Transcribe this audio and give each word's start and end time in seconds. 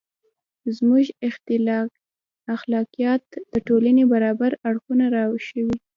•زموږ 0.77 1.05
اخلاقیات 2.55 3.23
د 3.53 3.55
ټولنې 3.67 4.03
برابر 4.13 4.51
اړخونه 4.69 5.05
راوښيي. 5.15 5.75